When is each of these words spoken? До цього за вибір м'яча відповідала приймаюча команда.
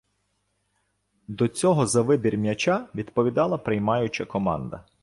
До 1.27 1.47
цього 1.47 1.85
за 1.87 2.01
вибір 2.01 2.37
м'яча 2.37 2.87
відповідала 2.95 3.57
приймаюча 3.57 4.25
команда. 4.25 4.83